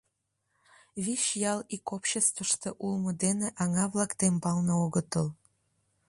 Вич 1.03 1.23
ял 1.51 1.59
ик 1.75 1.85
обществыште 1.95 2.69
улмо 2.85 3.11
дене 3.23 3.47
аҥа-влак 3.63 4.11
тембалне 4.19 4.73
огытыл. 4.85 5.27